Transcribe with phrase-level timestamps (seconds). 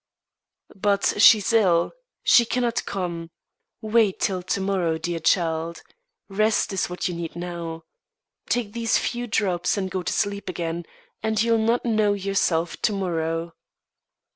[0.75, 1.91] "But she's ill.
[2.23, 3.29] She cannot come.
[3.81, 5.83] Wait till tomorrow, dear child.
[6.27, 7.83] Rest is what you need now.
[8.49, 10.87] Take these few drops and go to sleep again,
[11.21, 13.53] and you'll not know yourself to morrow."